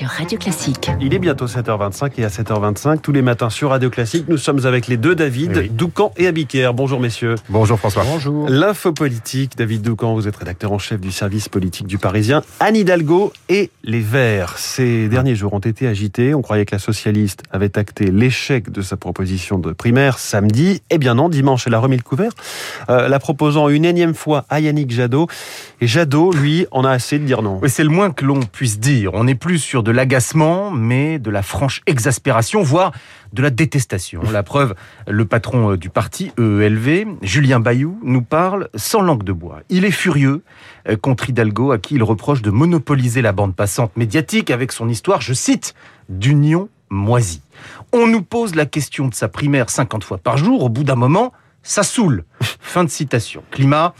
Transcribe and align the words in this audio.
sur 0.00 0.08
Radio 0.08 0.38
Classique. 0.38 0.90
Il 0.98 1.12
est 1.12 1.18
bientôt 1.18 1.44
7h25 1.44 2.12
et 2.16 2.24
à 2.24 2.28
7h25, 2.28 3.02
tous 3.02 3.12
les 3.12 3.20
matins 3.20 3.50
sur 3.50 3.68
Radio 3.68 3.90
Classique, 3.90 4.24
nous 4.28 4.38
sommes 4.38 4.64
avec 4.64 4.86
les 4.86 4.96
deux 4.96 5.14
David, 5.14 5.54
Oui. 5.54 5.68
Doucan 5.68 6.14
et 6.16 6.26
Abiker. 6.26 6.72
Bonjour 6.72 7.00
messieurs. 7.00 7.34
Bonjour 7.50 7.78
François. 7.78 8.04
Bonjour. 8.04 8.48
L'info 8.48 8.94
politique, 8.94 9.58
David 9.58 9.82
Doucan, 9.82 10.14
vous 10.14 10.26
êtes 10.26 10.36
rédacteur 10.36 10.72
en 10.72 10.78
chef 10.78 11.02
du 11.02 11.12
service 11.12 11.50
politique 11.50 11.86
du 11.86 11.98
Parisien. 11.98 12.42
Anne 12.60 12.76
Hidalgo 12.76 13.34
et 13.50 13.70
les 13.84 14.00
Verts. 14.00 14.56
Ces 14.56 15.08
derniers 15.08 15.34
jours 15.34 15.52
ont 15.52 15.58
été 15.58 15.86
agités. 15.86 16.32
On 16.32 16.40
croyait 16.40 16.64
que 16.64 16.74
la 16.74 16.78
socialiste 16.78 17.42
avait 17.50 17.76
acté 17.76 18.10
l'échec 18.10 18.70
de 18.70 18.80
sa 18.80 18.96
proposition 18.96 19.58
de 19.58 19.72
primaire 19.72 20.18
samedi. 20.18 20.80
Eh 20.88 20.96
bien 20.96 21.12
non, 21.12 21.28
dimanche, 21.28 21.66
elle 21.66 21.74
a 21.74 21.78
remis 21.78 21.98
le 21.98 22.02
couvert, 22.02 22.32
euh, 22.88 23.06
la 23.06 23.18
proposant 23.18 23.68
une 23.68 23.84
énième 23.84 24.14
fois 24.14 24.46
à 24.48 24.60
Yannick 24.60 24.92
Jadot. 24.92 25.26
Et 25.82 25.86
Jadot, 25.86 26.32
lui, 26.32 26.66
en 26.70 26.86
a 26.86 26.90
assez 26.90 27.18
de 27.18 27.26
dire 27.26 27.42
non. 27.42 27.58
Oui, 27.62 27.68
c'est 27.68 27.84
le 27.84 27.90
moins 27.90 28.10
que 28.10 28.24
l'on 28.24 28.40
puisse 28.40 28.80
dire. 28.80 29.12
On 29.12 29.24
n'est 29.24 29.34
plus 29.34 29.58
sur 29.58 29.82
de 29.82 29.89
l'agacement, 29.90 30.70
mais 30.70 31.18
de 31.18 31.30
la 31.30 31.42
franche 31.42 31.82
exaspération, 31.86 32.62
voire 32.62 32.92
de 33.32 33.42
la 33.42 33.50
détestation. 33.50 34.22
La 34.32 34.42
preuve, 34.42 34.74
le 35.06 35.24
patron 35.24 35.72
euh, 35.72 35.76
du 35.76 35.90
parti 35.90 36.32
EELV, 36.38 37.06
Julien 37.22 37.60
Bayou, 37.60 37.98
nous 38.02 38.22
parle 38.22 38.68
sans 38.74 39.02
langue 39.02 39.22
de 39.22 39.32
bois. 39.32 39.60
Il 39.68 39.84
est 39.84 39.90
furieux 39.90 40.42
euh, 40.88 40.96
contre 40.96 41.30
Hidalgo, 41.30 41.72
à 41.72 41.78
qui 41.78 41.94
il 41.94 42.02
reproche 42.02 42.42
de 42.42 42.50
monopoliser 42.50 43.22
la 43.22 43.32
bande 43.32 43.54
passante 43.54 43.96
médiatique 43.96 44.50
avec 44.50 44.72
son 44.72 44.88
histoire, 44.88 45.20
je 45.20 45.34
cite, 45.34 45.74
d'union 46.08 46.68
moisie. 46.90 47.42
On 47.92 48.06
nous 48.06 48.22
pose 48.22 48.54
la 48.54 48.66
question 48.66 49.08
de 49.08 49.14
sa 49.14 49.28
primaire 49.28 49.70
50 49.70 50.04
fois 50.04 50.18
par 50.18 50.36
jour, 50.36 50.64
au 50.64 50.68
bout 50.68 50.84
d'un 50.84 50.96
moment, 50.96 51.32
ça 51.62 51.82
saoule. 51.82 52.24
Fin 52.40 52.84
de 52.84 52.90
citation. 52.90 53.42
Climat, 53.50 53.94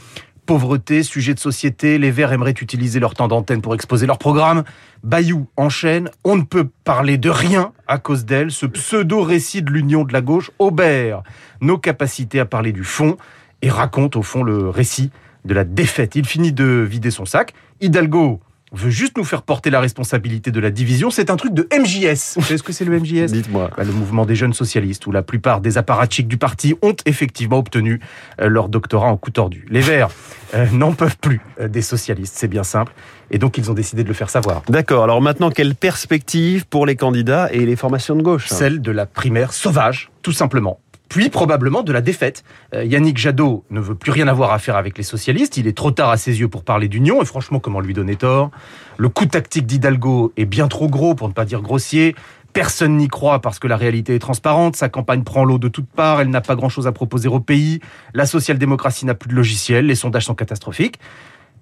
pauvreté, 0.51 1.01
sujet 1.01 1.33
de 1.33 1.39
société, 1.39 1.97
les 1.97 2.11
Verts 2.11 2.33
aimeraient 2.33 2.51
utiliser 2.51 2.99
leur 2.99 3.13
temps 3.13 3.29
d'antenne 3.29 3.61
pour 3.61 3.73
exposer 3.73 4.05
leur 4.05 4.17
programme. 4.17 4.65
Bayou 5.01 5.47
enchaîne, 5.55 6.09
on 6.25 6.35
ne 6.35 6.41
peut 6.41 6.67
parler 6.83 7.17
de 7.17 7.29
rien 7.29 7.71
à 7.87 7.99
cause 7.99 8.25
d'elle. 8.25 8.51
Ce 8.51 8.65
pseudo-récit 8.65 9.61
de 9.61 9.71
l'union 9.71 10.03
de 10.03 10.11
la 10.11 10.19
gauche 10.19 10.51
obère 10.59 11.23
nos 11.61 11.77
capacités 11.77 12.37
à 12.37 12.45
parler 12.45 12.73
du 12.73 12.83
fond 12.83 13.15
et 13.61 13.69
raconte 13.69 14.17
au 14.17 14.23
fond 14.23 14.43
le 14.43 14.67
récit 14.67 15.09
de 15.45 15.53
la 15.53 15.63
défaite. 15.63 16.17
Il 16.17 16.25
finit 16.25 16.51
de 16.51 16.85
vider 16.85 17.11
son 17.11 17.23
sac. 17.23 17.53
Hidalgo 17.79 18.41
veut 18.71 18.89
juste 18.89 19.17
nous 19.17 19.23
faire 19.23 19.41
porter 19.41 19.69
la 19.69 19.79
responsabilité 19.79 20.51
de 20.51 20.59
la 20.59 20.71
division. 20.71 21.09
C'est 21.09 21.29
un 21.29 21.35
truc 21.35 21.53
de 21.53 21.67
MJS. 21.71 22.35
Vous 22.35 22.41
savez 22.43 22.57
ce 22.57 22.63
que 22.63 22.71
c'est 22.71 22.85
le 22.85 22.99
MJS 22.99 23.31
Dites-moi. 23.31 23.69
bah, 23.75 23.83
le 23.83 23.91
mouvement 23.91 24.25
des 24.25 24.35
jeunes 24.35 24.53
socialistes, 24.53 25.05
où 25.07 25.11
la 25.11 25.23
plupart 25.23 25.61
des 25.61 25.77
apparatchiks 25.77 26.27
du 26.27 26.37
parti 26.37 26.75
ont 26.81 26.95
effectivement 27.05 27.57
obtenu 27.57 27.99
euh, 28.39 28.47
leur 28.47 28.69
doctorat 28.69 29.07
en 29.07 29.17
coup 29.17 29.31
tordu. 29.31 29.65
Les 29.69 29.81
Verts 29.81 30.09
euh, 30.53 30.65
n'en 30.71 30.93
peuvent 30.93 31.17
plus 31.17 31.41
euh, 31.59 31.67
des 31.67 31.81
socialistes, 31.81 32.35
c'est 32.37 32.47
bien 32.47 32.63
simple, 32.63 32.93
et 33.29 33.37
donc 33.37 33.57
ils 33.57 33.69
ont 33.69 33.73
décidé 33.73 34.03
de 34.03 34.07
le 34.07 34.13
faire 34.13 34.29
savoir. 34.29 34.61
D'accord. 34.69 35.03
Alors 35.03 35.21
maintenant, 35.21 35.49
quelle 35.49 35.75
perspective 35.75 36.65
pour 36.65 36.85
les 36.85 36.95
candidats 36.95 37.49
et 37.51 37.65
les 37.65 37.75
formations 37.75 38.15
de 38.15 38.21
gauche 38.21 38.47
Celle 38.47 38.81
de 38.81 38.91
la 38.91 39.05
primaire 39.05 39.53
sauvage, 39.53 40.11
tout 40.21 40.33
simplement. 40.33 40.79
Puis 41.11 41.29
probablement 41.29 41.83
de 41.83 41.91
la 41.91 41.99
défaite. 41.99 42.45
Euh, 42.73 42.85
Yannick 42.85 43.17
Jadot 43.17 43.65
ne 43.69 43.81
veut 43.81 43.95
plus 43.95 44.13
rien 44.13 44.29
avoir 44.29 44.53
à 44.53 44.59
faire 44.59 44.77
avec 44.77 44.97
les 44.97 45.03
socialistes. 45.03 45.57
Il 45.57 45.67
est 45.67 45.75
trop 45.75 45.91
tard 45.91 46.09
à 46.09 46.15
ses 46.15 46.39
yeux 46.39 46.47
pour 46.47 46.63
parler 46.63 46.87
d'union. 46.87 47.21
Et 47.21 47.25
franchement, 47.25 47.59
comment 47.59 47.81
lui 47.81 47.93
donner 47.93 48.15
tort? 48.15 48.49
Le 48.95 49.09
coup 49.09 49.25
tactique 49.25 49.65
d'Hidalgo 49.65 50.31
est 50.37 50.45
bien 50.45 50.69
trop 50.69 50.87
gros, 50.87 51.13
pour 51.13 51.27
ne 51.27 51.33
pas 51.33 51.43
dire 51.43 51.61
grossier. 51.61 52.15
Personne 52.53 52.95
n'y 52.95 53.09
croit 53.09 53.41
parce 53.41 53.59
que 53.59 53.67
la 53.67 53.75
réalité 53.75 54.15
est 54.15 54.19
transparente. 54.19 54.77
Sa 54.77 54.87
campagne 54.87 55.23
prend 55.23 55.43
l'eau 55.43 55.57
de 55.57 55.67
toutes 55.67 55.89
parts. 55.89 56.21
Elle 56.21 56.29
n'a 56.29 56.39
pas 56.39 56.55
grand-chose 56.55 56.87
à 56.87 56.93
proposer 56.93 57.27
au 57.27 57.41
pays. 57.41 57.81
La 58.13 58.25
social-démocratie 58.25 59.05
n'a 59.05 59.13
plus 59.13 59.27
de 59.27 59.35
logiciel. 59.35 59.87
Les 59.87 59.95
sondages 59.95 60.27
sont 60.27 60.35
catastrophiques. 60.35 60.97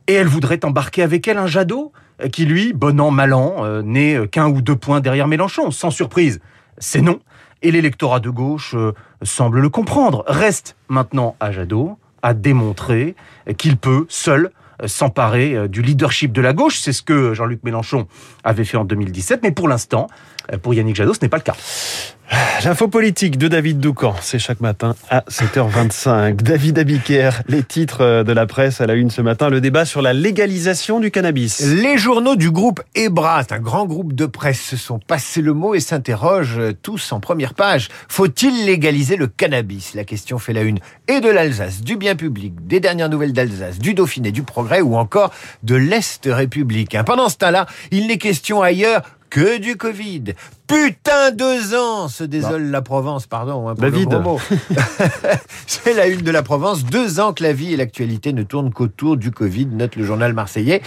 Et 0.05 0.13
elle 0.13 0.27
voudrait 0.27 0.63
embarquer 0.63 1.01
avec 1.01 1.27
elle 1.27 1.39
un 1.39 1.47
Jadot 1.47 1.91
euh, 2.21 2.27
qui, 2.27 2.45
lui, 2.45 2.71
bon 2.73 3.01
an, 3.01 3.09
mal 3.09 3.33
an, 3.33 3.65
euh, 3.65 3.81
n'est 3.81 4.27
qu'un 4.27 4.47
ou 4.47 4.61
deux 4.61 4.75
points 4.75 4.99
derrière 4.99 5.27
Mélenchon. 5.27 5.71
Sans 5.71 5.89
surprise, 5.89 6.39
c'est 6.77 7.01
non. 7.01 7.19
Et 7.61 7.71
l'électorat 7.71 8.19
de 8.19 8.29
gauche 8.29 8.73
euh, 8.75 8.93
semble 9.21 9.59
le 9.59 9.69
comprendre. 9.69 10.23
Reste 10.27 10.75
maintenant 10.87 11.35
à 11.39 11.51
Jadot 11.51 11.97
à 12.21 12.33
démontrer 12.33 13.15
qu'il 13.57 13.77
peut, 13.77 14.05
seul, 14.09 14.51
euh, 14.81 14.87
s'emparer 14.87 15.55
euh, 15.55 15.67
du 15.67 15.81
leadership 15.81 16.31
de 16.31 16.41
la 16.41 16.53
gauche. 16.53 16.79
C'est 16.79 16.93
ce 16.93 17.01
que 17.01 17.33
Jean-Luc 17.33 17.63
Mélenchon 17.63 18.07
avait 18.43 18.65
fait 18.65 18.77
en 18.77 18.85
2017. 18.85 19.41
Mais 19.43 19.51
pour 19.51 19.67
l'instant, 19.67 20.07
pour 20.61 20.73
Yannick 20.73 20.95
Jadot, 20.95 21.13
ce 21.13 21.19
n'est 21.21 21.29
pas 21.29 21.37
le 21.37 21.43
cas. 21.43 21.55
L'info 22.65 22.89
politique 22.89 23.37
de 23.37 23.47
David 23.47 23.79
Doucan, 23.79 24.13
c'est 24.19 24.37
chaque 24.37 24.59
matin 24.59 24.93
à 25.09 25.21
7h25. 25.29 26.41
David 26.41 26.77
Abiker, 26.77 27.29
les 27.47 27.63
titres 27.63 28.01
euh, 28.01 28.23
de 28.25 28.33
la 28.33 28.47
presse 28.47 28.81
à 28.81 28.85
la 28.85 28.95
une 28.95 29.09
ce 29.09 29.21
matin, 29.21 29.49
le 29.49 29.61
débat 29.61 29.85
sur 29.85 30.01
la 30.01 30.11
légalisation 30.11 30.99
du 30.99 31.09
cannabis. 31.09 31.61
Les 31.61 31.97
journaux 31.97 32.35
du 32.35 32.51
groupe 32.51 32.81
EBRA, 32.95 33.43
c'est 33.43 33.55
un 33.55 33.59
grand 33.59 33.85
groupe 33.85 34.11
de 34.11 34.25
presse, 34.25 34.59
se 34.59 34.75
sont 34.75 34.99
passés 34.99 35.41
le 35.41 35.53
mot 35.53 35.73
et 35.73 35.79
s'interrogent 35.79 36.59
euh, 36.59 36.73
tous 36.73 37.13
en 37.13 37.21
première 37.21 37.53
page. 37.53 37.87
Faut-il 38.09 38.65
légaliser 38.65 39.15
le 39.15 39.27
cannabis? 39.27 39.93
La 39.93 40.03
question 40.03 40.37
fait 40.37 40.51
la 40.51 40.63
une 40.63 40.79
et 41.07 41.21
de 41.21 41.29
l'Alsace, 41.29 41.81
du 41.81 41.95
bien 41.95 42.17
public, 42.17 42.67
des 42.67 42.81
dernières 42.81 43.09
nouvelles 43.09 43.33
d'Alsace, 43.33 43.79
du 43.79 43.93
Dauphiné, 43.93 44.33
du 44.33 44.43
Progrès 44.43 44.81
ou 44.81 44.97
encore 44.97 45.31
de 45.63 45.75
l'Est 45.75 46.27
républicain. 46.29 47.05
Pendant 47.05 47.29
ce 47.29 47.37
temps-là, 47.37 47.67
il 47.91 48.07
n'est 48.07 48.17
question 48.17 48.61
ailleurs 48.61 49.01
que 49.29 49.57
du 49.57 49.77
Covid. 49.77 50.23
Putain, 50.67 51.31
deux 51.31 51.75
ans, 51.75 52.07
se 52.07 52.23
désole 52.23 52.63
la 52.71 52.81
Provence, 52.81 53.27
pardon. 53.27 53.67
hein, 53.69 53.75
pour 53.75 53.81
David. 53.91 54.09
C'est 55.67 55.93
la 55.93 56.07
une 56.07 56.21
de 56.21 56.31
la 56.31 56.43
Provence. 56.43 56.83
Deux 56.83 57.19
ans 57.19 57.33
que 57.33 57.43
la 57.43 57.53
vie 57.53 57.73
et 57.73 57.77
l'actualité 57.77 58.33
ne 58.33 58.43
tournent 58.43 58.71
qu'autour 58.71 59.17
du 59.17 59.31
Covid, 59.31 59.67
note 59.67 59.95
le 59.95 60.03
journal 60.03 60.33
marseillais. 60.33 60.81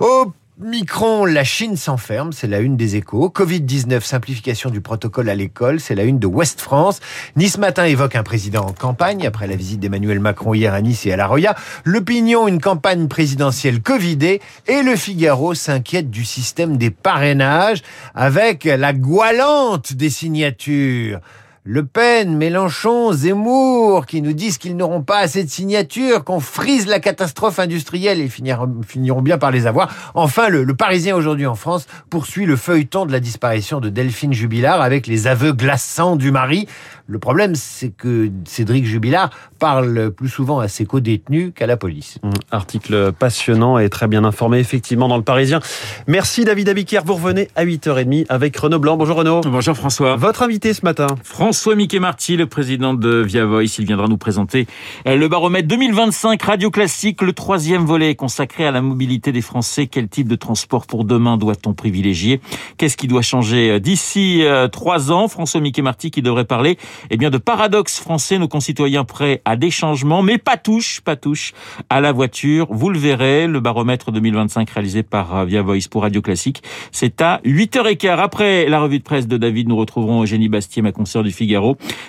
Au 0.00 0.32
Micron, 0.58 1.26
la 1.26 1.44
Chine 1.44 1.76
s'enferme, 1.76 2.32
c'est 2.32 2.46
la 2.46 2.60
une 2.60 2.78
des 2.78 2.96
échos. 2.96 3.28
Covid-19, 3.28 4.00
simplification 4.00 4.70
du 4.70 4.80
protocole 4.80 5.28
à 5.28 5.34
l'école, 5.34 5.80
c'est 5.80 5.94
la 5.94 6.04
une 6.04 6.18
de 6.18 6.26
Ouest 6.26 6.62
France. 6.62 7.00
Nice 7.36 7.58
Matin 7.58 7.84
évoque 7.84 8.16
un 8.16 8.22
président 8.22 8.64
en 8.64 8.72
campagne, 8.72 9.26
après 9.26 9.46
la 9.46 9.54
visite 9.54 9.80
d'Emmanuel 9.80 10.18
Macron 10.18 10.54
hier 10.54 10.72
à 10.72 10.80
Nice 10.80 11.04
et 11.04 11.12
à 11.12 11.16
La 11.18 11.26
Roya. 11.26 11.54
L'opinion, 11.84 12.48
une 12.48 12.58
campagne 12.58 13.06
présidentielle 13.06 13.82
Covidée. 13.82 14.40
Et 14.66 14.80
le 14.80 14.96
Figaro 14.96 15.52
s'inquiète 15.52 16.10
du 16.10 16.24
système 16.24 16.78
des 16.78 16.90
parrainages, 16.90 17.82
avec 18.14 18.64
la 18.64 18.94
goualante 18.94 19.92
des 19.92 20.08
signatures. 20.08 21.20
Le 21.68 21.84
Pen, 21.84 22.36
Mélenchon, 22.36 23.12
Zemmour, 23.12 24.06
qui 24.06 24.22
nous 24.22 24.34
disent 24.34 24.56
qu'ils 24.56 24.76
n'auront 24.76 25.02
pas 25.02 25.18
assez 25.18 25.42
de 25.42 25.50
signatures, 25.50 26.22
qu'on 26.22 26.38
frise 26.38 26.86
la 26.86 27.00
catastrophe 27.00 27.58
industrielle 27.58 28.20
et 28.20 28.28
finiront, 28.28 28.72
finiront 28.86 29.20
bien 29.20 29.36
par 29.36 29.50
les 29.50 29.66
avoir. 29.66 29.92
Enfin, 30.14 30.48
le, 30.48 30.62
le 30.62 30.74
Parisien 30.76 31.16
aujourd'hui 31.16 31.44
en 31.44 31.56
France 31.56 31.88
poursuit 32.08 32.46
le 32.46 32.54
feuilleton 32.54 33.04
de 33.04 33.10
la 33.10 33.18
disparition 33.18 33.80
de 33.80 33.88
Delphine 33.88 34.32
Jubilard 34.32 34.80
avec 34.80 35.08
les 35.08 35.26
aveux 35.26 35.52
glaçants 35.52 36.14
du 36.14 36.30
mari. 36.30 36.68
Le 37.08 37.18
problème, 37.18 37.56
c'est 37.56 37.90
que 37.90 38.30
Cédric 38.44 38.84
Jubilard 38.84 39.30
parle 39.58 40.12
plus 40.12 40.28
souvent 40.28 40.60
à 40.60 40.68
ses 40.68 40.86
co-détenus 40.86 41.52
qu'à 41.52 41.66
la 41.66 41.76
police. 41.76 42.18
Hum, 42.22 42.30
Article 42.52 43.12
passionnant 43.12 43.78
et 43.78 43.88
très 43.88 44.06
bien 44.06 44.24
informé, 44.24 44.60
effectivement, 44.60 45.08
dans 45.08 45.16
le 45.16 45.24
Parisien. 45.24 45.58
Merci 46.06 46.44
David 46.44 46.68
Abiker. 46.68 47.00
Vous 47.04 47.14
revenez 47.14 47.48
à 47.56 47.64
8h30 47.64 48.26
avec 48.28 48.56
Renaud 48.56 48.78
Blanc. 48.78 48.96
Bonjour 48.96 49.16
Renaud. 49.16 49.40
Bonjour 49.40 49.76
François. 49.76 50.14
Votre 50.14 50.42
invité 50.42 50.72
ce 50.72 50.84
matin. 50.84 51.08
François 51.24 51.55
Mickey 51.64 51.98
Marty, 51.98 52.36
le 52.36 52.46
président 52.46 52.94
de 52.94 53.22
Via 53.22 53.44
Voice, 53.44 53.78
il 53.78 53.86
viendra 53.86 54.08
nous 54.08 54.18
présenter 54.18 54.66
euh, 55.08 55.16
le 55.16 55.26
baromètre 55.26 55.66
2025 55.66 56.40
Radio 56.42 56.70
Classique, 56.70 57.22
le 57.22 57.32
troisième 57.32 57.84
volet 57.84 58.14
consacré 58.14 58.66
à 58.66 58.70
la 58.70 58.82
mobilité 58.82 59.32
des 59.32 59.40
Français. 59.40 59.86
Quel 59.86 60.08
type 60.08 60.28
de 60.28 60.36
transport 60.36 60.86
pour 60.86 61.04
demain 61.04 61.36
doit-on 61.38 61.72
privilégier? 61.72 62.40
Qu'est-ce 62.76 62.96
qui 62.96 63.08
doit 63.08 63.22
changer 63.22 63.70
euh, 63.70 63.78
d'ici 63.80 64.42
euh, 64.44 64.68
trois 64.68 65.10
ans? 65.10 65.28
François 65.28 65.60
Mickey 65.60 65.82
Marty 65.82 66.10
qui 66.10 66.22
devrait 66.22 66.44
parler 66.44 66.78
eh 67.10 67.16
bien 67.16 67.30
de 67.30 67.38
paradoxe 67.38 67.98
français, 67.98 68.38
nos 68.38 68.48
concitoyens 68.48 69.04
prêts 69.04 69.40
à 69.44 69.56
des 69.56 69.70
changements, 69.70 70.22
mais 70.22 70.38
pas 70.38 70.58
touche, 70.58 71.00
pas 71.00 71.16
touche 71.16 71.54
à 71.90 72.00
la 72.00 72.12
voiture. 72.12 72.68
Vous 72.70 72.90
le 72.90 72.98
verrez, 72.98 73.46
le 73.46 73.60
baromètre 73.60 74.12
2025 74.12 74.68
réalisé 74.70 75.02
par 75.02 75.46
Via 75.46 75.62
Voice 75.62 75.88
pour 75.90 76.02
Radio 76.02 76.22
Classique, 76.22 76.62
c'est 76.92 77.20
à 77.20 77.40
8h15. 77.44 78.18
Après 78.18 78.68
la 78.68 78.80
revue 78.80 78.98
de 78.98 79.04
presse 79.04 79.26
de 79.26 79.36
David, 79.36 79.68
nous 79.68 79.76
retrouverons 79.76 80.22
Eugénie 80.22 80.48
Bastier, 80.48 80.82
ma 80.82 80.92
consoeur 80.92 81.22
du 81.22 81.32
Figaro. 81.32 81.45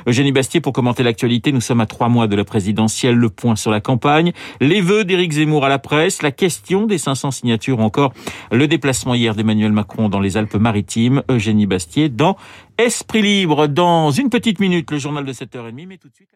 Eugénie 0.07 0.31
Bastier, 0.31 0.61
pour 0.61 0.73
commenter 0.73 1.03
l'actualité, 1.03 1.51
nous 1.51 1.61
sommes 1.61 1.81
à 1.81 1.85
trois 1.85 2.09
mois 2.09 2.27
de 2.27 2.35
la 2.35 2.43
présidentielle, 2.43 3.15
le 3.15 3.29
point 3.29 3.55
sur 3.55 3.71
la 3.71 3.81
campagne, 3.81 4.31
les 4.61 4.81
vœux 4.81 5.03
d'Éric 5.03 5.33
Zemmour 5.33 5.65
à 5.65 5.69
la 5.69 5.79
presse, 5.79 6.21
la 6.21 6.31
question 6.31 6.85
des 6.85 6.97
500 6.97 7.31
signatures, 7.31 7.79
encore 7.79 8.13
le 8.51 8.67
déplacement 8.67 9.13
hier 9.13 9.35
d'Emmanuel 9.35 9.71
Macron 9.71 10.09
dans 10.09 10.19
les 10.19 10.37
Alpes-Maritimes. 10.37 11.23
Eugénie 11.29 11.65
Bastier 11.65 12.09
dans 12.09 12.37
Esprit 12.77 13.21
Libre. 13.21 13.67
Dans 13.67 14.11
une 14.11 14.29
petite 14.29 14.59
minute, 14.59 14.91
le 14.91 14.99
journal 14.99 15.25
de 15.25 15.33
7h30, 15.33 15.87
mais 15.87 15.97
tout 15.97 16.09
de 16.09 16.15
suite... 16.15 16.27